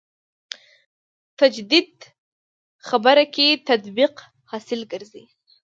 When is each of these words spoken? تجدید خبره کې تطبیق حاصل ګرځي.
تجدید 1.39 1.91
خبره 2.87 3.25
کې 3.33 3.47
تطبیق 3.67 4.13
حاصل 4.51 4.79
ګرځي. 4.91 5.25